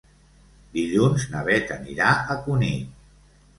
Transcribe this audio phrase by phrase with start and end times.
[0.77, 3.09] Dilluns na Beth anirà a Cunit.